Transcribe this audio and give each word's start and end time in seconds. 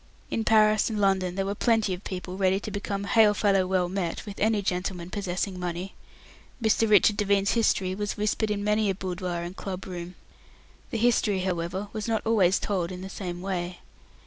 In 0.31 0.43
Paris 0.43 0.89
and 0.89 0.99
London 0.99 1.35
there 1.35 1.45
were 1.45 1.53
plenty 1.53 1.93
of 1.93 2.03
people 2.03 2.35
ready 2.35 2.59
to 2.61 2.71
become 2.71 3.03
hail 3.03 3.35
fellow 3.35 3.67
well 3.67 3.87
met 3.87 4.25
with 4.25 4.39
any 4.39 4.63
gentleman 4.63 5.11
possessing 5.11 5.59
money. 5.59 5.93
Mr. 6.59 6.89
Richard 6.89 7.17
Devine's 7.17 7.51
history 7.51 7.93
was 7.93 8.17
whispered 8.17 8.49
in 8.49 8.63
many 8.63 8.89
a 8.89 8.95
boudoir 8.95 9.43
and 9.43 9.55
club 9.55 9.85
room. 9.85 10.15
The 10.89 10.97
history, 10.97 11.41
however, 11.41 11.89
was 11.93 12.07
not 12.07 12.23
always 12.25 12.57
told 12.57 12.91
in 12.91 13.01
the 13.01 13.09
same 13.09 13.41
way. 13.41 13.79